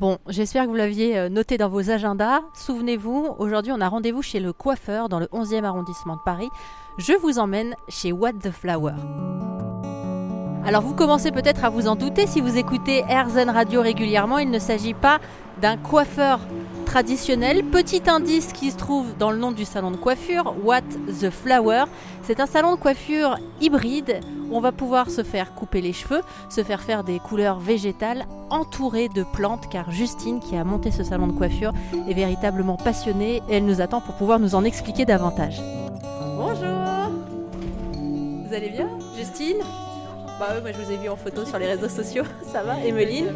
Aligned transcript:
Bon, 0.00 0.16
j'espère 0.28 0.64
que 0.64 0.70
vous 0.70 0.76
l'aviez 0.76 1.18
euh, 1.18 1.28
noté 1.28 1.58
dans 1.58 1.68
vos 1.68 1.90
agendas. 1.90 2.40
Souvenez-vous, 2.54 3.34
aujourd'hui 3.38 3.70
on 3.70 3.82
a 3.82 3.88
rendez-vous 3.90 4.22
chez 4.22 4.40
le 4.40 4.54
coiffeur 4.54 5.10
dans 5.10 5.20
le 5.20 5.26
11e 5.26 5.62
arrondissement 5.64 6.16
de 6.16 6.22
Paris. 6.24 6.48
Je 6.96 7.12
vous 7.12 7.38
emmène 7.38 7.74
chez 7.86 8.10
What 8.10 8.32
the 8.42 8.50
Flower. 8.50 8.94
Alors 10.64 10.80
vous 10.80 10.94
commencez 10.94 11.30
peut-être 11.30 11.66
à 11.66 11.68
vous 11.68 11.86
en 11.86 11.96
douter 11.96 12.26
si 12.26 12.40
vous 12.40 12.56
écoutez 12.56 13.04
AirZen 13.10 13.50
Radio 13.50 13.82
régulièrement, 13.82 14.38
il 14.38 14.48
ne 14.48 14.58
s'agit 14.58 14.94
pas 14.94 15.20
d'un 15.60 15.76
coiffeur 15.76 16.40
traditionnel. 16.86 17.62
Petit 17.62 18.08
indice 18.08 18.54
qui 18.54 18.70
se 18.70 18.78
trouve 18.78 19.14
dans 19.18 19.30
le 19.30 19.36
nom 19.36 19.52
du 19.52 19.66
salon 19.66 19.90
de 19.90 19.98
coiffure, 19.98 20.54
What 20.64 20.80
the 21.20 21.28
Flower. 21.28 21.84
C'est 22.22 22.40
un 22.40 22.46
salon 22.46 22.74
de 22.74 22.80
coiffure 22.80 23.36
hybride. 23.60 24.20
On 24.52 24.60
va 24.60 24.72
pouvoir 24.72 25.10
se 25.10 25.22
faire 25.22 25.54
couper 25.54 25.80
les 25.80 25.92
cheveux, 25.92 26.22
se 26.48 26.62
faire 26.64 26.80
faire 26.82 27.04
des 27.04 27.18
couleurs 27.20 27.60
végétales 27.60 28.26
entourées 28.50 29.08
de 29.08 29.22
plantes, 29.22 29.68
car 29.70 29.90
Justine, 29.92 30.40
qui 30.40 30.56
a 30.56 30.64
monté 30.64 30.90
ce 30.90 31.04
salon 31.04 31.28
de 31.28 31.32
coiffure, 31.32 31.72
est 32.08 32.14
véritablement 32.14 32.76
passionnée 32.76 33.42
et 33.48 33.56
elle 33.56 33.64
nous 33.64 33.80
attend 33.80 34.00
pour 34.00 34.14
pouvoir 34.16 34.40
nous 34.40 34.54
en 34.56 34.64
expliquer 34.64 35.04
davantage. 35.04 35.60
Bonjour 36.36 37.10
Vous 38.48 38.54
allez 38.54 38.70
bien, 38.70 38.88
Justine? 39.16 39.58
Bah 40.40 40.48
oui, 40.54 40.60
moi 40.62 40.72
je 40.72 40.78
vous 40.84 40.90
ai 40.90 40.96
vu 40.96 41.08
en 41.08 41.16
photo 41.16 41.44
sur 41.44 41.58
les 41.58 41.66
réseaux 41.66 41.88
sociaux. 41.88 42.24
Ça 42.52 42.62
va, 42.62 42.78
Emeline? 42.84 43.32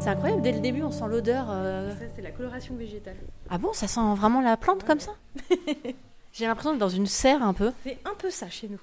c'est 0.00 0.08
incroyable, 0.08 0.40
dès 0.40 0.52
le 0.52 0.60
début 0.60 0.82
on 0.82 0.90
sent 0.90 1.04
l'odeur. 1.08 1.44
euh, 1.50 1.90
Ça, 1.90 2.06
c'est 2.16 2.22
la 2.22 2.30
coloration 2.30 2.74
végétale. 2.74 3.16
Ah 3.50 3.58
bon, 3.58 3.68
ça 3.74 3.86
sent 3.86 4.00
vraiment 4.16 4.40
la 4.40 4.56
plante 4.56 4.82
comme 4.84 4.98
ça? 4.98 5.12
J'ai 6.32 6.46
l'impression 6.46 6.70
d'être 6.72 6.80
dans 6.80 6.88
une 6.88 7.06
serre 7.06 7.42
un 7.42 7.52
peu. 7.54 7.72
C'est 7.84 7.98
un 8.04 8.14
peu 8.14 8.30
ça 8.30 8.48
chez 8.48 8.68
nous. 8.68 8.80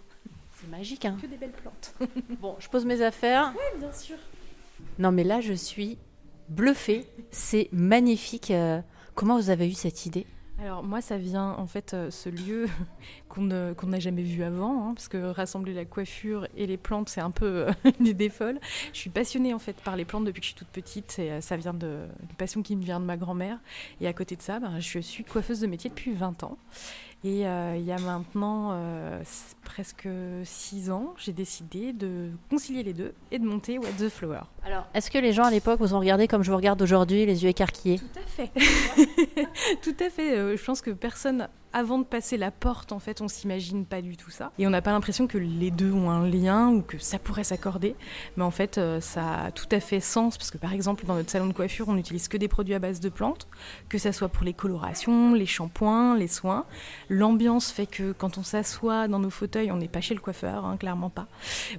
C'est 0.54 0.70
magique, 0.70 1.06
hein 1.06 1.18
Que 1.22 1.28
des 1.28 1.38
belles 1.38 1.52
plantes. 1.52 1.94
Bon, 2.42 2.56
je 2.60 2.68
pose 2.68 2.86
mes 2.86 3.02
affaires. 3.02 3.54
Oui, 3.56 3.80
bien 3.80 3.92
sûr. 3.92 4.18
Non 5.00 5.12
mais 5.12 5.24
là 5.24 5.42
je 5.42 5.54
suis 5.54 5.98
bluffée, 6.50 7.06
c'est 7.32 7.70
magnifique. 7.72 8.52
euh, 8.52 8.82
Comment 9.16 9.38
vous 9.38 9.50
avez 9.50 9.68
eu 9.70 9.74
cette 9.74 10.06
idée? 10.06 10.26
Alors 10.60 10.82
moi, 10.84 11.02
ça 11.02 11.18
vient 11.20 11.52
en 11.52 11.68
fait 11.68 11.94
euh, 11.94 12.10
ce 12.10 12.30
lieu 12.30 12.68
qu'on 13.30 13.44
n'a 13.44 14.00
jamais 14.00 14.24
vu 14.24 14.42
avant, 14.44 14.90
hein, 14.90 14.94
parce 14.96 15.08
que 15.08 15.18
rassembler 15.32 15.74
la 15.74 15.86
coiffure 15.86 16.48
et 16.56 16.66
les 16.66 16.78
plantes, 16.78 17.10
c'est 17.10 17.22
un 17.22 17.30
peu 17.30 17.68
euh, 17.68 17.72
une 18.00 18.08
idée 18.08 18.30
folle. 18.30 18.60
Je 18.92 18.98
suis 18.98 19.12
passionnée 19.12 19.54
en 19.54 19.60
fait 19.60 19.76
par 19.84 19.96
les 19.96 20.04
plantes 20.06 20.26
depuis 20.26 20.40
que 20.42 20.46
je 20.48 20.52
suis 20.54 20.58
toute 20.58 20.70
petite, 20.70 21.20
et 21.20 21.32
euh, 21.34 21.42
ça 21.42 21.58
vient 21.58 21.76
de 21.76 22.08
une 22.22 22.36
passion 22.38 22.64
qui 22.64 22.76
me 22.76 22.84
vient 22.84 23.00
de 23.00 23.06
ma 23.06 23.18
grand-mère. 23.18 23.60
Et 24.02 24.08
à 24.08 24.14
côté 24.14 24.36
de 24.36 24.42
ça, 24.42 24.60
ben, 24.60 24.80
je 24.80 24.98
suis 25.00 25.24
coiffeuse 25.24 25.60
de 25.60 25.68
métier 25.68 25.92
depuis 25.92 26.14
20 26.14 26.42
ans. 26.44 26.58
Et 27.24 27.48
euh, 27.48 27.76
il 27.76 27.84
y 27.84 27.92
a 27.92 27.98
maintenant 27.98 28.70
euh, 28.74 29.24
presque 29.64 30.08
6 30.44 30.92
ans, 30.92 31.16
j'ai 31.18 31.34
décidé 31.34 31.92
de 31.92 32.30
concilier 32.50 32.84
les 32.84 32.94
deux 32.94 33.14
et 33.32 33.40
de 33.40 33.46
monter 33.46 33.80
What 33.80 33.90
the 33.98 34.08
Flower. 34.08 34.42
Alors, 34.64 34.86
est-ce 34.94 35.10
que 35.10 35.18
les 35.18 35.34
gens 35.34 35.44
à 35.44 35.52
l'époque 35.52 35.80
vous 35.80 35.96
ont 35.96 36.00
regardé 36.00 36.28
comme 36.28 36.44
je 36.44 36.52
vous 36.52 36.58
regarde 36.58 36.80
aujourd'hui, 36.82 37.26
les 37.26 37.44
yeux 37.44 37.50
écarquillés? 37.50 37.98
Tout 38.00 38.20
à 38.20 38.28
fait. 38.28 38.52
tout 39.82 39.96
à 40.00 40.10
fait. 40.12 40.38
Euh, 40.38 40.56
je 40.56 40.64
pense 40.64 40.82
que 40.82 40.92
personne, 40.92 41.48
avant 41.74 42.00
de 42.00 42.04
passer 42.04 42.38
la 42.38 42.52
porte, 42.52 42.92
en 42.92 43.00
fait, 43.00 43.22
on 43.22 43.28
s'imagine 43.28 43.86
pas 43.86 44.02
du 44.02 44.18
tout 44.18 44.30
ça. 44.32 44.52
Et 44.58 44.68
on 44.68 44.70
n'a 44.70 44.82
pas 44.82 44.92
l'impression 44.92 45.28
que 45.28 45.38
les 45.38 45.72
deux 45.72 45.92
ont 45.92 46.10
un 46.10 46.28
lien 46.28 46.70
ou 46.70 46.82
que 46.82 46.98
ça 46.98 47.20
pourrait 47.20 47.44
s'accorder. 47.44 47.96
Mais 48.36 48.44
en 48.44 48.52
fait, 48.52 48.78
euh, 48.78 49.02
ça 49.02 49.46
a 49.46 49.52
tout 49.52 49.68
à 49.72 49.80
fait 49.80 50.00
sens 50.00 50.38
parce 50.38 50.52
que, 50.52 50.58
par 50.58 50.74
exemple, 50.74 51.06
dans 51.06 51.16
notre 51.16 51.30
salon 51.30 51.48
de 51.48 51.54
coiffure, 51.54 51.90
on 51.90 51.94
n'utilise 51.94 52.28
que 52.28 52.38
des 52.38 52.48
produits 52.48 52.74
à 52.74 52.80
base 52.80 53.00
de 53.00 53.10
plantes, 53.10 53.48
que 53.90 53.98
ça 53.98 54.12
soit 54.12 54.30
pour 54.30 54.44
les 54.44 54.54
colorations, 54.54 55.34
les 55.34 55.46
shampoings, 55.46 56.16
les 56.18 56.28
soins. 56.28 56.66
L'ambiance 57.10 57.72
fait 57.72 57.86
que 57.88 58.12
quand 58.12 58.38
on 58.38 58.44
s'assoit 58.44 59.08
dans 59.08 59.20
nos 59.20 59.30
fauteuils, 59.30 59.72
on 59.72 59.78
n'est 59.78 59.88
pas 59.88 60.02
chez 60.02 60.14
le 60.14 60.20
coiffeur, 60.20 60.66
hein, 60.66 60.78
clairement 60.78 61.10
pas. 61.10 61.28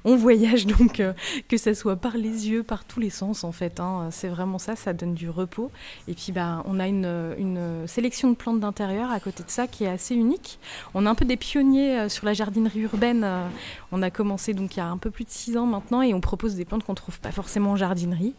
On 0.04 0.16
voyage 0.16 0.66
donc, 0.78 1.00
euh, 1.00 1.12
que 1.48 1.56
ça 1.56 1.74
soit 1.74 1.96
par 1.96 2.16
les 2.16 2.48
yeux, 2.48 2.62
par 2.62 2.84
tous 2.84 3.00
les 3.00 3.10
sens, 3.10 3.44
en 3.44 3.52
fait. 3.52 3.80
hein. 3.80 4.08
C'est 4.10 4.28
vraiment 4.28 4.58
ça, 4.58 4.76
ça 4.76 4.92
donne 4.92 5.14
du 5.14 5.30
repos. 5.30 5.70
Et 6.06 6.14
puis 6.14 6.32
bah, 6.32 6.62
on 6.66 6.78
a 6.80 6.88
une, 6.88 7.34
une 7.38 7.86
sélection 7.86 8.30
de 8.30 8.36
plantes 8.36 8.60
d'intérieur 8.60 9.10
à 9.10 9.20
côté 9.20 9.42
de 9.42 9.50
ça 9.50 9.66
qui 9.66 9.77
est 9.84 9.88
assez 9.88 10.14
unique. 10.14 10.58
On 10.94 11.06
est 11.06 11.08
un 11.08 11.14
peu 11.14 11.24
des 11.24 11.36
pionniers 11.36 11.98
euh, 11.98 12.08
sur 12.08 12.26
la 12.26 12.32
jardinerie 12.34 12.80
urbaine. 12.80 13.22
euh, 13.24 13.46
On 13.92 14.02
a 14.02 14.10
commencé 14.10 14.54
donc 14.54 14.76
il 14.76 14.78
y 14.78 14.82
a 14.82 14.86
un 14.88 14.98
peu 14.98 15.10
plus 15.10 15.24
de 15.24 15.30
6 15.30 15.56
ans 15.56 15.66
maintenant 15.66 16.02
et 16.02 16.14
on 16.14 16.20
propose 16.20 16.54
des 16.54 16.64
plantes 16.64 16.84
qu'on 16.84 16.94
trouve 16.94 17.20
pas 17.20 17.32
forcément 17.32 17.72
en 17.72 17.76
jardinerie. 17.76 18.34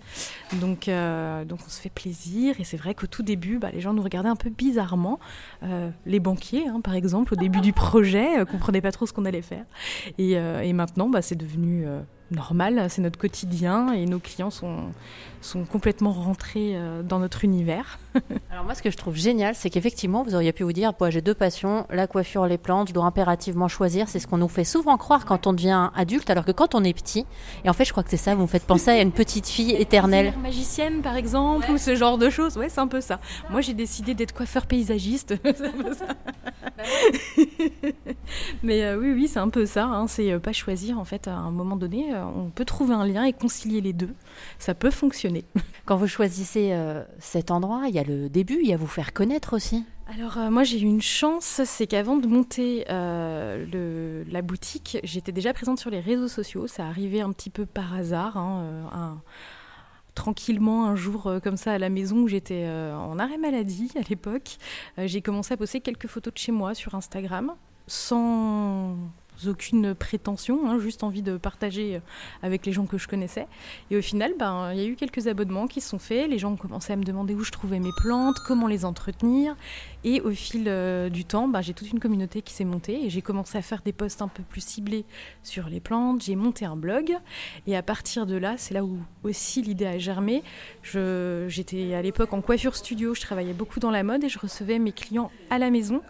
Donc, 0.59 0.87
euh, 0.87 1.45
donc 1.45 1.59
on 1.65 1.69
se 1.69 1.79
fait 1.81 1.89
plaisir 1.89 2.59
et 2.59 2.63
c'est 2.63 2.77
vrai 2.77 2.93
qu'au 2.93 3.07
tout 3.07 3.23
début, 3.23 3.57
bah, 3.57 3.69
les 3.71 3.81
gens 3.81 3.93
nous 3.93 4.03
regardaient 4.03 4.29
un 4.29 4.35
peu 4.35 4.49
bizarrement. 4.49 5.19
Les 6.05 6.19
banquiers, 6.19 6.67
hein, 6.67 6.81
par 6.81 6.95
exemple, 6.95 7.33
au 7.33 7.37
début 7.37 7.61
du 7.61 7.73
projet, 7.73 8.39
euh, 8.39 8.45
comprenaient 8.45 8.81
pas 8.81 8.91
trop 8.91 9.05
ce 9.05 9.13
qu'on 9.13 9.25
allait 9.25 9.41
faire. 9.41 9.65
Et, 10.17 10.31
et 10.33 10.73
maintenant, 10.73 11.09
bah, 11.09 11.21
c'est 11.21 11.35
devenu 11.35 11.85
normal, 12.31 12.87
c'est 12.89 13.01
notre 13.01 13.17
quotidien 13.19 13.91
et 13.93 14.05
nos 14.05 14.19
clients 14.19 14.49
sont, 14.49 14.77
sont 15.41 15.65
complètement 15.65 16.11
rentrés 16.11 16.71
euh, 16.75 17.01
dans 17.03 17.19
notre 17.19 17.43
univers. 17.43 17.99
Alors 18.51 18.63
moi, 18.65 18.75
ce 18.75 18.81
que 18.81 18.89
je 18.91 18.97
trouve 18.97 19.15
génial, 19.15 19.55
c'est 19.55 19.69
qu'effectivement, 19.69 20.23
vous 20.23 20.35
auriez 20.35 20.51
pu 20.53 20.63
vous 20.63 20.73
dire, 20.73 20.93
j'ai 21.09 21.21
deux 21.21 21.33
passions, 21.33 21.85
la 21.89 22.07
coiffure, 22.07 22.45
les 22.47 22.57
plantes, 22.57 22.89
je 22.89 22.93
dois 22.93 23.05
impérativement 23.05 23.67
choisir. 23.67 24.09
C'est 24.09 24.19
ce 24.19 24.27
qu'on 24.27 24.37
nous 24.37 24.47
fait 24.47 24.63
souvent 24.63 24.97
croire 24.97 25.25
quand 25.25 25.47
on 25.47 25.53
devient 25.53 25.89
adulte, 25.95 26.29
alors 26.29 26.45
que 26.45 26.51
quand 26.51 26.75
on 26.75 26.83
est 26.83 26.93
petit, 26.93 27.25
et 27.63 27.69
en 27.69 27.73
fait, 27.73 27.85
je 27.85 27.91
crois 27.91 28.03
que 28.03 28.09
c'est 28.09 28.17
ça, 28.17 28.35
vous 28.35 28.43
me 28.43 28.47
faites 28.47 28.65
penser 28.65 28.91
à 28.91 29.01
une 29.01 29.11
petite 29.11 29.47
fille 29.47 29.71
éternelle. 29.73 30.33
Magicienne, 30.41 31.01
par 31.01 31.15
exemple, 31.15 31.69
ou 31.71 31.77
ce 31.77 31.95
genre 31.95 32.17
de 32.17 32.29
choses. 32.29 32.57
Ouais, 32.57 32.69
c'est 32.69 32.81
un 32.81 32.87
peu 32.87 33.01
ça. 33.01 33.19
Moi, 33.49 33.61
j'ai 33.61 33.73
décidé 33.73 34.13
d'être 34.13 34.33
coiffeur 34.33 34.65
paysagiste. 34.65 35.35
C'est 35.43 35.65
un 35.67 35.71
peu 35.71 35.93
ça. 35.93 36.05
Mais 38.63 38.83
euh, 38.83 38.97
oui, 38.97 39.11
oui, 39.13 39.27
c'est 39.27 39.39
un 39.39 39.49
peu 39.49 39.65
ça. 39.65 39.85
hein. 39.85 40.07
C'est 40.07 40.31
euh, 40.31 40.39
pas 40.39 40.53
choisir, 40.53 40.99
en 40.99 41.05
fait, 41.05 41.27
à 41.27 41.33
un 41.35 41.51
moment 41.51 41.75
donné. 41.75 42.13
euh, 42.13 42.18
on 42.25 42.49
peut 42.49 42.65
trouver 42.65 42.93
un 42.93 43.05
lien 43.05 43.23
et 43.23 43.33
concilier 43.33 43.81
les 43.81 43.93
deux. 43.93 44.13
Ça 44.57 44.73
peut 44.73 44.91
fonctionner. 44.91 45.45
Quand 45.85 45.97
vous 45.97 46.07
choisissez 46.07 46.69
euh, 46.73 47.03
cet 47.19 47.51
endroit, 47.51 47.83
il 47.87 47.95
y 47.95 47.99
a 47.99 48.03
le 48.03 48.29
début, 48.29 48.59
il 48.61 48.69
y 48.69 48.73
a 48.73 48.77
vous 48.77 48.87
faire 48.87 49.13
connaître 49.13 49.55
aussi. 49.55 49.83
Alors 50.11 50.37
euh, 50.39 50.49
moi 50.49 50.63
j'ai 50.63 50.79
eu 50.79 50.85
une 50.85 51.01
chance, 51.03 51.61
c'est 51.65 51.85
qu'avant 51.85 52.17
de 52.17 52.25
monter 52.27 52.85
euh, 52.89 53.63
le- 53.71 54.23
la 54.31 54.41
boutique, 54.41 54.97
j'étais 55.03 55.31
déjà 55.31 55.53
présente 55.53 55.79
sur 55.79 55.91
les 55.91 55.99
réseaux 55.99 56.27
sociaux. 56.27 56.65
Ça 56.65 56.85
arrivait 56.87 57.21
un 57.21 57.31
petit 57.31 57.51
peu 57.51 57.65
par 57.67 57.93
hasard, 57.93 58.35
hein, 58.37 58.89
un- 58.91 59.21
tranquillement 60.15 60.85
un 60.85 60.95
jour 60.95 61.27
euh, 61.27 61.39
comme 61.39 61.57
ça 61.57 61.73
à 61.73 61.77
la 61.77 61.89
maison 61.89 62.17
où 62.23 62.27
j'étais 62.27 62.63
euh, 62.65 62.95
en 62.97 63.19
arrêt 63.19 63.37
maladie 63.37 63.91
à 63.95 64.01
l'époque. 64.09 64.57
Euh, 64.97 65.05
j'ai 65.07 65.21
commencé 65.21 65.53
à 65.53 65.57
poster 65.57 65.79
quelques 65.79 66.07
photos 66.07 66.33
de 66.33 66.39
chez 66.39 66.51
moi 66.51 66.73
sur 66.73 66.95
Instagram 66.95 67.53
sans 67.87 68.95
aucune 69.47 69.95
prétention, 69.95 70.69
hein, 70.69 70.79
juste 70.79 71.03
envie 71.03 71.21
de 71.21 71.37
partager 71.37 71.95
euh, 71.95 71.99
avec 72.43 72.65
les 72.65 72.71
gens 72.71 72.85
que 72.85 72.97
je 72.97 73.07
connaissais. 73.07 73.47
Et 73.91 73.97
au 73.97 74.01
final, 74.01 74.33
ben, 74.37 74.71
il 74.73 74.79
y 74.79 74.83
a 74.83 74.87
eu 74.87 74.95
quelques 74.95 75.27
abonnements 75.27 75.67
qui 75.67 75.81
se 75.81 75.89
sont 75.89 75.99
faits. 75.99 76.29
Les 76.29 76.39
gens 76.39 76.53
ont 76.53 76.57
commencé 76.57 76.93
à 76.93 76.95
me 76.95 77.03
demander 77.03 77.33
où 77.33 77.43
je 77.43 77.51
trouvais 77.51 77.79
mes 77.79 77.91
plantes, 77.97 78.39
comment 78.45 78.67
les 78.67 78.85
entretenir. 78.85 79.55
Et 80.03 80.21
au 80.21 80.31
fil 80.31 80.65
euh, 80.67 81.09
du 81.09 81.25
temps, 81.25 81.47
ben, 81.47 81.61
j'ai 81.61 81.73
toute 81.73 81.91
une 81.91 81.99
communauté 81.99 82.41
qui 82.41 82.53
s'est 82.53 82.65
montée 82.65 83.05
et 83.05 83.09
j'ai 83.09 83.21
commencé 83.21 83.57
à 83.57 83.61
faire 83.61 83.81
des 83.83 83.93
posts 83.93 84.21
un 84.21 84.27
peu 84.27 84.43
plus 84.43 84.63
ciblés 84.63 85.05
sur 85.43 85.69
les 85.69 85.79
plantes. 85.79 86.23
J'ai 86.23 86.35
monté 86.35 86.65
un 86.65 86.75
blog 86.75 87.17
et 87.67 87.75
à 87.75 87.83
partir 87.83 88.25
de 88.25 88.35
là, 88.35 88.55
c'est 88.57 88.73
là 88.73 88.83
où 88.83 88.97
aussi 89.23 89.61
l'idée 89.61 89.85
a 89.85 89.97
germé. 89.97 90.43
J'étais 90.83 91.93
à 91.93 92.01
l'époque 92.01 92.33
en 92.33 92.41
coiffure 92.41 92.75
studio, 92.75 93.13
je 93.13 93.21
travaillais 93.21 93.53
beaucoup 93.53 93.79
dans 93.79 93.91
la 93.91 94.03
mode 94.03 94.23
et 94.23 94.29
je 94.29 94.39
recevais 94.39 94.79
mes 94.79 94.91
clients 94.91 95.31
à 95.49 95.57
la 95.59 95.69
maison 95.69 96.01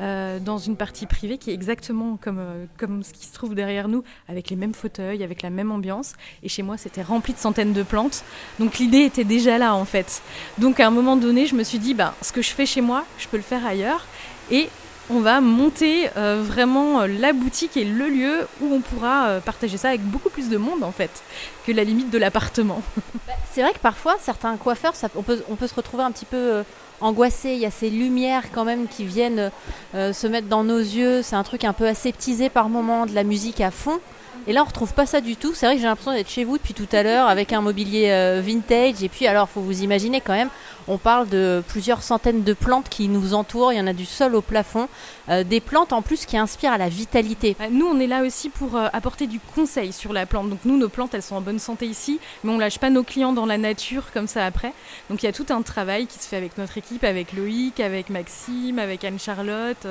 euh, 0.00 0.38
dans 0.38 0.58
une 0.58 0.76
partie 0.76 1.06
privée 1.06 1.38
qui 1.38 1.50
est 1.50 1.54
exactement 1.54 2.16
comme, 2.16 2.40
comme 2.78 3.02
ce 3.02 3.12
qui 3.12 3.26
se 3.26 3.34
trouve 3.34 3.54
derrière 3.54 3.88
nous, 3.88 4.04
avec 4.28 4.48
les 4.48 4.56
mêmes 4.56 4.72
fauteuils, 4.74 5.22
avec 5.22 5.42
la 5.42 5.50
même 5.50 5.70
ambiance. 5.70 6.14
Et 6.42 6.48
chez 6.48 6.62
moi, 6.62 6.78
c'était 6.78 7.02
rempli 7.02 7.34
de 7.34 7.38
centaines 7.38 7.72
de 7.72 7.82
plantes. 7.82 8.24
Donc 8.58 8.78
l'idée 8.78 9.02
était 9.02 9.24
déjà 9.24 9.58
là 9.58 9.74
en 9.74 9.84
fait. 9.84 10.22
Donc 10.56 10.80
à 10.80 10.86
un 10.86 10.90
moment 10.90 11.16
donné, 11.16 11.46
je 11.46 11.54
me 11.54 11.64
suis 11.64 11.78
dit, 11.78 11.94
bah, 11.94 12.14
ce 12.22 12.32
que 12.32 12.40
je 12.40 12.50
fais 12.50 12.66
chez 12.66 12.80
moi, 12.80 13.04
je 13.18 13.28
peux 13.28 13.36
le 13.36 13.42
faire 13.42 13.66
ailleurs. 13.66 14.06
Et 14.50 14.70
on 15.10 15.20
va 15.20 15.40
monter 15.40 16.10
euh, 16.16 16.42
vraiment 16.44 17.00
euh, 17.00 17.06
la 17.06 17.32
boutique 17.32 17.76
et 17.76 17.84
le 17.84 18.08
lieu 18.08 18.46
où 18.60 18.74
on 18.74 18.80
pourra 18.80 19.28
euh, 19.28 19.40
partager 19.40 19.76
ça 19.76 19.88
avec 19.88 20.02
beaucoup 20.02 20.28
plus 20.28 20.48
de 20.48 20.56
monde 20.56 20.82
en 20.82 20.92
fait 20.92 21.22
que 21.66 21.72
la 21.72 21.84
limite 21.84 22.10
de 22.10 22.18
l'appartement. 22.18 22.82
C'est 23.52 23.62
vrai 23.62 23.72
que 23.72 23.78
parfois, 23.78 24.16
certains 24.20 24.56
coiffeurs, 24.56 24.92
on, 25.16 25.22
peut, 25.22 25.66
se 25.66 25.74
retrouver 25.74 26.02
un 26.02 26.12
petit 26.12 26.26
peu 26.26 26.62
angoissé. 27.00 27.52
Il 27.52 27.58
y 27.58 27.66
a 27.66 27.70
ces 27.70 27.90
lumières 27.90 28.44
quand 28.52 28.64
même 28.64 28.86
qui 28.86 29.04
viennent 29.04 29.50
se 29.94 30.26
mettre 30.26 30.46
dans 30.46 30.62
nos 30.62 30.78
yeux. 30.78 31.22
C'est 31.22 31.34
un 31.34 31.42
truc 31.42 31.64
un 31.64 31.72
peu 31.72 31.86
aseptisé 31.86 32.50
par 32.50 32.68
moment, 32.68 33.04
de 33.04 33.14
la 33.14 33.24
musique 33.24 33.60
à 33.60 33.70
fond. 33.70 33.98
Et 34.46 34.52
là, 34.52 34.62
on 34.62 34.66
retrouve 34.66 34.94
pas 34.94 35.06
ça 35.06 35.20
du 35.20 35.34
tout. 35.36 35.54
C'est 35.54 35.66
vrai 35.66 35.74
que 35.74 35.80
j'ai 35.80 35.88
l'impression 35.88 36.12
d'être 36.12 36.30
chez 36.30 36.44
vous 36.44 36.56
depuis 36.56 36.74
tout 36.74 36.86
à 36.92 37.02
l'heure 37.02 37.26
avec 37.28 37.52
un 37.52 37.60
mobilier 37.60 38.40
vintage. 38.42 39.02
Et 39.02 39.08
puis, 39.08 39.26
alors, 39.26 39.48
faut 39.48 39.60
vous 39.60 39.82
imaginer 39.82 40.20
quand 40.20 40.34
même, 40.34 40.50
on 40.88 40.98
parle 40.98 41.28
de 41.28 41.62
plusieurs 41.68 42.02
centaines 42.02 42.42
de 42.42 42.52
plantes 42.54 42.88
qui 42.88 43.08
nous 43.08 43.34
entourent. 43.34 43.72
Il 43.72 43.78
y 43.78 43.80
en 43.80 43.86
a 43.86 43.92
du 43.92 44.06
sol 44.06 44.34
au 44.34 44.40
plafond. 44.42 44.88
Euh, 45.28 45.44
des 45.44 45.60
plantes 45.60 45.92
en 45.92 46.02
plus 46.02 46.24
qui 46.24 46.36
inspirent 46.38 46.72
à 46.72 46.78
la 46.78 46.88
vitalité. 46.88 47.56
Euh, 47.60 47.66
Nous, 47.70 47.86
on 47.86 48.00
est 48.00 48.06
là 48.06 48.22
aussi 48.22 48.48
pour 48.48 48.76
euh, 48.76 48.88
apporter 48.92 49.26
du 49.26 49.38
conseil 49.54 49.92
sur 49.92 50.12
la 50.12 50.24
plante. 50.24 50.48
Donc 50.48 50.60
nous, 50.64 50.78
nos 50.78 50.88
plantes, 50.88 51.14
elles 51.14 51.22
sont 51.22 51.36
en 51.36 51.40
bonne 51.40 51.58
santé 51.58 51.86
ici, 51.86 52.18
mais 52.42 52.52
on 52.52 52.58
lâche 52.58 52.78
pas 52.78 52.90
nos 52.90 53.02
clients 53.02 53.32
dans 53.32 53.46
la 53.46 53.58
nature 53.58 54.10
comme 54.12 54.26
ça 54.26 54.46
après. 54.46 54.72
Donc 55.10 55.22
il 55.22 55.26
y 55.26 55.28
a 55.28 55.32
tout 55.32 55.46
un 55.50 55.62
travail 55.62 56.06
qui 56.06 56.18
se 56.18 56.26
fait 56.26 56.36
avec 56.36 56.56
notre 56.56 56.78
équipe, 56.78 57.04
avec 57.04 57.34
Loïc, 57.34 57.80
avec 57.80 58.08
Maxime, 58.08 58.78
avec 58.78 59.04
Anne-Charlotte, 59.04 59.86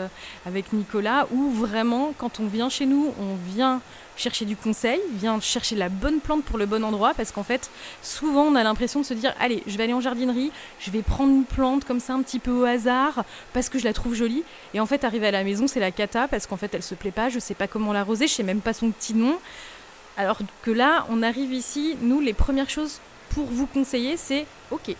avec 0.45 0.73
Nicolas, 0.73 1.27
où 1.31 1.51
vraiment, 1.51 2.13
quand 2.17 2.39
on 2.39 2.47
vient 2.47 2.69
chez 2.69 2.85
nous, 2.85 3.13
on 3.19 3.35
vient 3.53 3.81
chercher 4.17 4.45
du 4.45 4.55
conseil, 4.55 4.99
vient 5.13 5.39
chercher 5.39 5.75
la 5.75 5.89
bonne 5.89 6.19
plante 6.19 6.43
pour 6.43 6.57
le 6.57 6.65
bon 6.65 6.83
endroit, 6.83 7.13
parce 7.15 7.31
qu'en 7.31 7.43
fait, 7.43 7.69
souvent 8.01 8.43
on 8.43 8.55
a 8.55 8.63
l'impression 8.63 8.99
de 8.99 9.05
se 9.05 9.13
dire, 9.13 9.33
allez, 9.39 9.63
je 9.67 9.77
vais 9.77 9.83
aller 9.85 9.93
en 9.93 10.01
jardinerie, 10.01 10.51
je 10.79 10.91
vais 10.91 11.01
prendre 11.01 11.31
une 11.31 11.45
plante 11.45 11.85
comme 11.85 11.99
ça 11.99 12.13
un 12.13 12.21
petit 12.21 12.39
peu 12.39 12.51
au 12.51 12.65
hasard, 12.65 13.23
parce 13.53 13.69
que 13.69 13.79
je 13.79 13.85
la 13.85 13.93
trouve 13.93 14.15
jolie, 14.15 14.43
et 14.73 14.79
en 14.79 14.85
fait, 14.85 15.03
arriver 15.03 15.27
à 15.27 15.31
la 15.31 15.43
maison, 15.43 15.67
c'est 15.67 15.79
la 15.79 15.91
cata, 15.91 16.27
parce 16.27 16.47
qu'en 16.47 16.57
fait, 16.57 16.73
elle 16.73 16.83
se 16.83 16.95
plaît 16.95 17.11
pas, 17.11 17.29
je 17.29 17.39
sais 17.39 17.53
pas 17.53 17.67
comment 17.67 17.93
l'arroser, 17.93 18.27
je 18.27 18.33
sais 18.33 18.43
même 18.43 18.61
pas 18.61 18.73
son 18.73 18.91
petit 18.91 19.13
nom. 19.13 19.37
Alors 20.17 20.39
que 20.63 20.71
là, 20.71 21.05
on 21.09 21.21
arrive 21.21 21.53
ici, 21.53 21.95
nous, 22.01 22.19
les 22.19 22.33
premières 22.33 22.69
choses 22.69 22.99
pour 23.29 23.45
vous 23.45 23.67
conseiller, 23.67 24.17
c'est, 24.17 24.47
ok, 24.71 24.95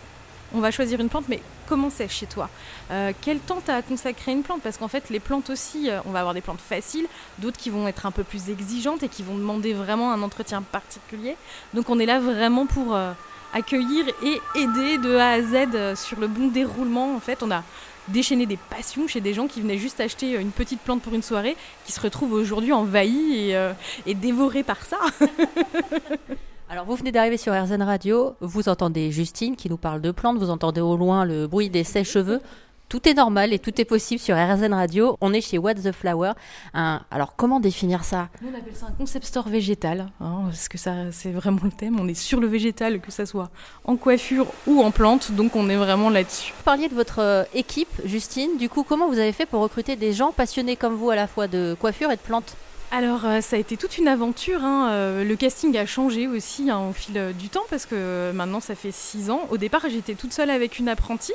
on 0.54 0.60
va 0.60 0.70
choisir 0.70 1.00
une 1.00 1.08
plante, 1.08 1.28
mais 1.28 1.40
comment 1.68 1.90
c'est 1.90 2.08
chez 2.08 2.26
toi 2.26 2.48
euh, 2.90 3.12
Quel 3.20 3.38
temps 3.38 3.60
tu 3.64 3.70
as 3.70 3.76
à 3.76 3.82
consacrer 3.82 4.32
une 4.32 4.42
plante? 4.42 4.62
Parce 4.62 4.76
qu'en 4.76 4.88
fait, 4.88 5.10
les 5.10 5.20
plantes 5.20 5.50
aussi, 5.50 5.90
euh, 5.90 6.00
on 6.06 6.10
va 6.10 6.20
avoir 6.20 6.34
des 6.34 6.40
plantes 6.40 6.60
faciles, 6.60 7.06
d'autres 7.38 7.58
qui 7.58 7.70
vont 7.70 7.86
être 7.88 8.06
un 8.06 8.10
peu 8.10 8.24
plus 8.24 8.50
exigeantes 8.50 9.02
et 9.02 9.08
qui 9.08 9.22
vont 9.22 9.36
demander 9.36 9.74
vraiment 9.74 10.12
un 10.12 10.22
entretien 10.22 10.62
particulier. 10.62 11.36
Donc 11.74 11.90
on 11.90 11.98
est 11.98 12.06
là 12.06 12.18
vraiment 12.18 12.66
pour 12.66 12.94
euh, 12.94 13.12
accueillir 13.52 14.06
et 14.22 14.40
aider 14.58 14.98
de 14.98 15.16
A 15.16 15.30
à 15.32 15.42
Z 15.42 16.00
sur 16.00 16.18
le 16.18 16.28
bon 16.28 16.48
déroulement. 16.48 17.14
En 17.14 17.20
fait, 17.20 17.42
on 17.42 17.50
a 17.50 17.62
déchaîné 18.08 18.46
des 18.46 18.56
passions 18.56 19.06
chez 19.06 19.20
des 19.20 19.34
gens 19.34 19.48
qui 19.48 19.60
venaient 19.60 19.76
juste 19.76 20.00
acheter 20.00 20.32
une 20.36 20.50
petite 20.50 20.80
plante 20.80 21.02
pour 21.02 21.12
une 21.12 21.22
soirée, 21.22 21.56
qui 21.84 21.92
se 21.92 22.00
retrouvent 22.00 22.32
aujourd'hui 22.32 22.72
envahis 22.72 23.50
et, 23.50 23.70
et 24.06 24.14
dévorés 24.14 24.62
par 24.62 24.82
ça. 24.82 24.98
Alors 26.70 26.84
vous 26.84 26.96
venez 26.96 27.12
d'arriver 27.12 27.38
sur 27.38 27.54
RZN 27.54 27.80
Radio, 27.80 28.34
vous 28.42 28.68
entendez 28.68 29.10
Justine 29.10 29.56
qui 29.56 29.70
nous 29.70 29.78
parle 29.78 30.02
de 30.02 30.10
plantes, 30.10 30.36
vous 30.36 30.50
entendez 30.50 30.82
au 30.82 30.98
loin 30.98 31.24
le 31.24 31.46
bruit 31.46 31.70
des 31.70 31.82
sèche-cheveux. 31.82 32.42
Tout 32.90 33.08
est 33.08 33.14
normal 33.14 33.54
et 33.54 33.58
tout 33.58 33.80
est 33.80 33.86
possible 33.86 34.20
sur 34.20 34.36
RZN 34.36 34.74
Radio. 34.74 35.16
On 35.22 35.32
est 35.32 35.40
chez 35.40 35.56
What 35.56 35.76
the 35.76 35.92
Flower. 35.92 36.32
alors 36.74 37.36
comment 37.36 37.58
définir 37.58 38.04
ça? 38.04 38.28
On 38.44 38.48
appelle 38.48 38.76
ça 38.76 38.86
un 38.86 38.92
concept 38.92 39.24
store 39.24 39.48
végétal, 39.48 40.10
hein, 40.20 40.42
parce 40.44 40.68
que 40.68 40.76
ça 40.76 41.10
c'est 41.10 41.30
vraiment 41.32 41.60
le 41.64 41.70
thème. 41.70 41.98
On 41.98 42.06
est 42.06 42.12
sur 42.12 42.38
le 42.38 42.46
végétal, 42.46 43.00
que 43.00 43.10
ça 43.10 43.24
soit 43.24 43.48
en 43.84 43.96
coiffure 43.96 44.46
ou 44.66 44.82
en 44.82 44.90
plante, 44.90 45.32
donc 45.32 45.56
on 45.56 45.70
est 45.70 45.76
vraiment 45.76 46.10
là-dessus. 46.10 46.52
Vous 46.54 46.64
parliez 46.64 46.88
de 46.90 46.94
votre 46.94 47.20
euh, 47.20 47.44
équipe, 47.54 47.88
Justine. 48.04 48.58
Du 48.58 48.68
coup, 48.68 48.82
comment 48.82 49.08
vous 49.08 49.18
avez 49.18 49.32
fait 49.32 49.46
pour 49.46 49.62
recruter 49.62 49.96
des 49.96 50.12
gens 50.12 50.32
passionnés 50.32 50.76
comme 50.76 50.96
vous 50.96 51.08
à 51.08 51.16
la 51.16 51.26
fois 51.26 51.46
de 51.48 51.74
coiffure 51.80 52.10
et 52.10 52.16
de 52.16 52.20
plantes? 52.20 52.56
Alors 52.90 53.26
euh, 53.26 53.40
ça 53.42 53.56
a 53.56 53.58
été 53.58 53.76
toute 53.76 53.98
une 53.98 54.08
aventure. 54.08 54.64
Hein. 54.64 54.88
Euh, 54.90 55.24
le 55.24 55.36
casting 55.36 55.76
a 55.76 55.84
changé 55.84 56.26
aussi 56.26 56.70
hein, 56.70 56.88
au 56.88 56.92
fil 56.92 57.18
euh, 57.18 57.32
du 57.32 57.48
temps 57.48 57.64
parce 57.68 57.84
que 57.84 58.32
maintenant 58.32 58.60
ça 58.60 58.74
fait 58.74 58.92
six 58.92 59.30
ans. 59.30 59.46
Au 59.50 59.58
départ 59.58 59.82
j'étais 59.90 60.14
toute 60.14 60.32
seule 60.32 60.50
avec 60.50 60.78
une 60.78 60.88
apprentie. 60.88 61.34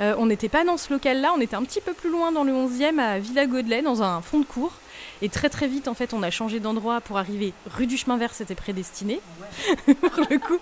on 0.00 0.26
n'était 0.26 0.48
pas 0.48 0.64
dans 0.64 0.76
ce 0.76 0.92
local-là, 0.92 1.32
on 1.36 1.40
était 1.40 1.56
un 1.56 1.62
petit 1.62 1.80
peu 1.80 1.92
plus 1.92 2.10
loin 2.10 2.32
dans 2.32 2.44
le 2.44 2.52
11e 2.52 2.98
à 2.98 3.18
Villa 3.18 3.46
Godelet 3.46 3.82
dans 3.82 4.02
un 4.02 4.20
fond 4.20 4.40
de 4.40 4.44
cours. 4.44 4.72
Et 5.22 5.28
très 5.28 5.48
très 5.48 5.68
vite, 5.68 5.88
en 5.88 5.94
fait, 5.94 6.14
on 6.14 6.22
a 6.22 6.30
changé 6.30 6.60
d'endroit 6.60 7.00
pour 7.00 7.18
arriver 7.18 7.52
rue 7.66 7.86
du 7.86 7.96
chemin 7.96 8.16
vert, 8.16 8.34
c'était 8.34 8.54
prédestiné, 8.54 9.20
pour 9.84 10.24
le 10.30 10.38
coup. 10.38 10.58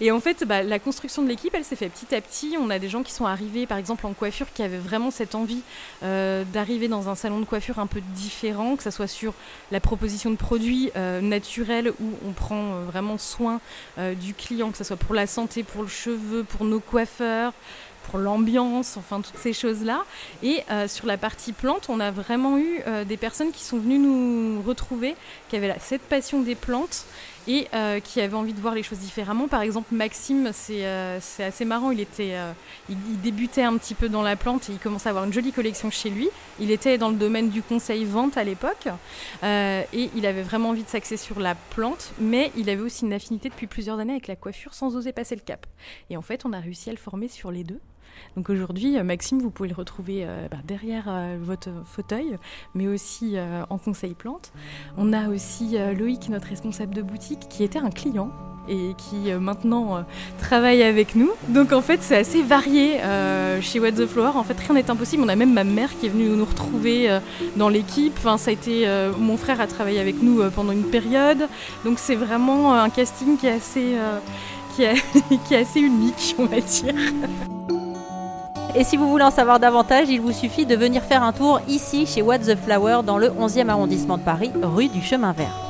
Et 0.00 0.10
en 0.10 0.20
fait, 0.20 0.44
bah, 0.44 0.62
la 0.62 0.78
construction 0.78 1.22
de 1.22 1.28
l'équipe, 1.28 1.54
elle 1.54 1.64
s'est 1.64 1.76
fait 1.76 1.88
petit 1.88 2.14
à 2.14 2.20
petit. 2.20 2.56
On 2.58 2.70
a 2.70 2.78
des 2.78 2.88
gens 2.88 3.02
qui 3.02 3.12
sont 3.12 3.26
arrivés, 3.26 3.66
par 3.66 3.78
exemple, 3.78 4.06
en 4.06 4.12
coiffure, 4.12 4.52
qui 4.52 4.62
avaient 4.62 4.78
vraiment 4.78 5.10
cette 5.10 5.34
envie 5.34 5.62
euh, 6.02 6.44
d'arriver 6.52 6.88
dans 6.88 7.08
un 7.08 7.14
salon 7.14 7.40
de 7.40 7.44
coiffure 7.44 7.78
un 7.78 7.86
peu 7.86 8.00
différent, 8.14 8.76
que 8.76 8.82
ce 8.82 8.90
soit 8.90 9.06
sur 9.06 9.34
la 9.70 9.80
proposition 9.80 10.30
de 10.30 10.36
produits 10.36 10.90
euh, 10.96 11.20
naturels 11.20 11.92
où 12.00 12.12
on 12.26 12.32
prend 12.32 12.74
euh, 12.74 12.84
vraiment 12.86 13.18
soin 13.18 13.60
du 14.20 14.34
client, 14.34 14.70
que 14.70 14.78
ce 14.78 14.84
soit 14.84 14.96
pour 14.96 15.14
la 15.14 15.26
santé, 15.26 15.62
pour 15.62 15.82
le 15.82 15.88
cheveu, 15.88 16.44
pour 16.44 16.64
nos 16.64 16.80
coiffeurs 16.80 17.52
pour 18.08 18.18
l'ambiance, 18.18 18.96
enfin 18.96 19.20
toutes 19.20 19.38
ces 19.38 19.52
choses-là. 19.52 20.04
Et 20.42 20.62
euh, 20.70 20.88
sur 20.88 21.06
la 21.06 21.16
partie 21.16 21.52
plante, 21.52 21.88
on 21.88 22.00
a 22.00 22.10
vraiment 22.10 22.58
eu 22.58 22.80
euh, 22.86 23.04
des 23.04 23.16
personnes 23.16 23.52
qui 23.52 23.64
sont 23.64 23.78
venues 23.78 23.98
nous 23.98 24.62
retrouver, 24.62 25.16
qui 25.48 25.56
avaient 25.56 25.74
cette 25.80 26.02
passion 26.02 26.40
des 26.40 26.54
plantes 26.54 27.04
et 27.48 27.68
euh, 27.74 28.00
qui 28.00 28.20
avaient 28.20 28.36
envie 28.36 28.52
de 28.52 28.60
voir 28.60 28.74
les 28.74 28.82
choses 28.82 28.98
différemment. 28.98 29.48
Par 29.48 29.62
exemple, 29.62 29.94
Maxime, 29.94 30.50
c'est 30.52 30.84
assez 30.84 31.64
marrant, 31.64 31.90
il, 31.90 32.00
était, 32.00 32.36
il, 32.88 33.20
débutait 33.20 33.62
un 33.62 33.76
petit 33.76 33.94
peu 33.94 34.08
dans 34.08 34.22
la 34.22 34.36
plante 34.36 34.68
et 34.68 34.72
il 34.72 34.78
commençait 34.78 35.08
à 35.08 35.10
avoir 35.10 35.24
une 35.24 35.32
jolie 35.32 35.52
collection 35.52 35.90
chez 35.90 36.10
lui. 36.10 36.28
Il 36.60 36.70
était 36.70 36.98
dans 36.98 37.10
le 37.10 37.16
domaine 37.16 37.50
du 37.50 37.62
conseil 37.62 38.04
vente 38.04 38.36
à 38.36 38.44
l'époque 38.44 38.88
et 39.42 40.10
il 40.14 40.26
avait 40.26 40.42
vraiment 40.42 40.70
envie 40.70 40.84
de 40.84 40.88
s'axer 40.88 41.16
sur 41.16 41.40
la 41.40 41.54
plante, 41.54 42.12
mais 42.18 42.52
il 42.56 42.70
avait 42.70 42.82
aussi 42.82 43.04
une 43.04 43.12
affinité 43.12 43.48
depuis 43.48 43.66
plusieurs 43.66 43.98
années 43.98 44.12
avec 44.12 44.28
la 44.28 44.36
coiffure 44.36 44.74
sans 44.74 44.96
oser 44.96 45.12
passer 45.12 45.34
le 45.34 45.42
cap. 45.42 45.66
Et 46.10 46.16
en 46.16 46.22
fait, 46.22 46.44
on 46.44 46.52
a 46.52 46.60
réussi 46.60 46.90
à 46.90 46.92
le 46.92 46.98
former 46.98 47.28
sur 47.28 47.50
les 47.50 47.64
deux. 47.64 47.80
Donc 48.36 48.50
aujourd'hui, 48.50 48.98
euh, 48.98 49.04
Maxime, 49.04 49.40
vous 49.40 49.50
pouvez 49.50 49.68
le 49.68 49.74
retrouver 49.74 50.24
euh, 50.24 50.48
bah, 50.50 50.58
derrière 50.64 51.04
euh, 51.08 51.36
votre 51.40 51.70
fauteuil, 51.84 52.36
mais 52.74 52.86
aussi 52.86 53.36
en 53.68 53.78
conseil 53.78 54.14
plante. 54.14 54.52
On 54.96 55.12
a 55.12 55.28
aussi 55.28 55.76
Loïc, 55.96 56.28
notre 56.28 56.48
responsable 56.48 56.94
de 56.94 57.02
boutique, 57.02 57.31
qui 57.36 57.64
était 57.64 57.78
un 57.78 57.90
client 57.90 58.30
et 58.68 58.94
qui 58.96 59.32
maintenant 59.40 60.04
travaille 60.38 60.84
avec 60.84 61.16
nous. 61.16 61.30
Donc 61.48 61.72
en 61.72 61.80
fait 61.80 61.98
c'est 62.00 62.16
assez 62.16 62.42
varié 62.42 62.98
chez 63.60 63.80
What 63.80 63.92
the 63.92 64.06
Flower. 64.06 64.30
En 64.36 64.44
fait 64.44 64.56
rien 64.60 64.74
n'est 64.74 64.88
impossible. 64.88 65.24
On 65.24 65.28
a 65.28 65.34
même 65.34 65.52
ma 65.52 65.64
mère 65.64 65.90
qui 65.98 66.06
est 66.06 66.08
venue 66.08 66.28
nous 66.28 66.44
retrouver 66.44 67.18
dans 67.56 67.68
l'équipe. 67.68 68.14
Enfin 68.18 68.38
ça 68.38 68.50
a 68.50 68.52
été 68.52 68.86
mon 69.18 69.36
frère 69.36 69.60
a 69.60 69.66
travaillé 69.66 69.98
avec 69.98 70.22
nous 70.22 70.42
pendant 70.54 70.70
une 70.70 70.84
période. 70.84 71.48
Donc 71.84 71.98
c'est 71.98 72.14
vraiment 72.14 72.72
un 72.74 72.88
casting 72.88 73.36
qui 73.36 73.48
est 73.48 73.50
assez 73.50 73.96
qui 74.76 74.84
est 74.84 75.56
assez 75.56 75.80
unique 75.80 76.36
on 76.38 76.46
va 76.46 76.60
dire. 76.60 76.94
Et 78.74 78.84
si 78.84 78.96
vous 78.96 79.06
voulez 79.06 79.24
en 79.24 79.30
savoir 79.30 79.60
davantage, 79.60 80.08
il 80.08 80.22
vous 80.22 80.32
suffit 80.32 80.64
de 80.64 80.74
venir 80.74 81.02
faire 81.02 81.22
un 81.22 81.32
tour 81.32 81.60
ici 81.68 82.06
chez 82.06 82.22
What 82.22 82.38
the 82.38 82.56
Flower 82.56 83.00
dans 83.04 83.18
le 83.18 83.28
11e 83.28 83.68
arrondissement 83.68 84.16
de 84.16 84.22
Paris, 84.22 84.50
rue 84.62 84.88
du 84.88 85.02
Chemin 85.02 85.32
Vert. 85.32 85.61